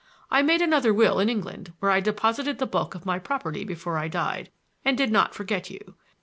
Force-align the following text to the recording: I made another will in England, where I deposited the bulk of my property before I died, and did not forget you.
I 0.31 0.41
made 0.41 0.63
another 0.63 0.95
will 0.95 1.19
in 1.19 1.29
England, 1.29 1.73
where 1.77 1.91
I 1.91 1.99
deposited 1.99 2.57
the 2.57 2.65
bulk 2.65 2.95
of 2.95 3.05
my 3.05 3.19
property 3.19 3.63
before 3.63 3.99
I 3.99 4.07
died, 4.07 4.49
and 4.83 4.97
did 4.97 5.11
not 5.11 5.35
forget 5.35 5.69
you. 5.69 5.93